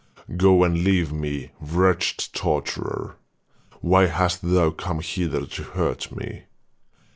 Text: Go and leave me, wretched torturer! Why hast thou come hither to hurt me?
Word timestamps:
Go 0.35 0.63
and 0.63 0.83
leave 0.83 1.11
me, 1.13 1.51
wretched 1.59 2.29
torturer! 2.33 3.17
Why 3.81 4.07
hast 4.07 4.41
thou 4.41 4.71
come 4.71 4.99
hither 4.99 5.45
to 5.45 5.61
hurt 5.61 6.11
me? 6.11 6.45